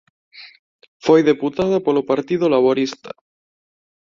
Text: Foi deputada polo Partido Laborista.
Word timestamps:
Foi 1.05 1.21
deputada 1.31 1.77
polo 1.85 2.07
Partido 2.11 2.45
Laborista. 2.53 3.11